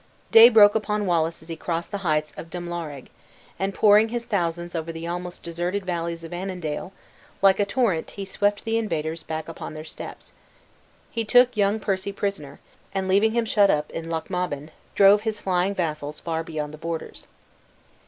Day 0.31 0.49
broke 0.49 0.73
upon 0.73 1.05
Wallace 1.05 1.43
as 1.43 1.47
he 1.47 1.55
crossed 1.55 1.91
the 1.91 1.99
heights 1.99 2.33
of 2.35 2.49
Drumlaurig, 2.49 3.11
and 3.59 3.71
pouring 3.71 4.09
his 4.09 4.25
thousands 4.25 4.73
over 4.73 4.91
the 4.91 5.05
almost 5.05 5.43
deserted 5.43 5.85
valleys 5.85 6.23
of 6.23 6.33
Annandale, 6.33 6.91
like 7.43 7.59
a 7.59 7.65
torrent 7.67 8.09
he 8.09 8.25
swept 8.25 8.63
the 8.63 8.79
invaders 8.79 9.21
back 9.21 9.47
upon 9.47 9.75
their 9.75 9.85
steps. 9.85 10.33
He 11.11 11.23
took 11.23 11.55
young 11.55 11.79
Percy 11.79 12.11
prisoner, 12.11 12.59
and 12.95 13.07
leaving 13.07 13.33
him 13.33 13.45
shut 13.45 13.69
up 13.69 13.91
in 13.91 14.09
Lochmaben, 14.09 14.71
drove 14.95 15.21
his 15.21 15.39
flying 15.39 15.75
vassals 15.75 16.19
far 16.19 16.43
beyond 16.43 16.73
the 16.73 16.79
borders. 16.79 17.27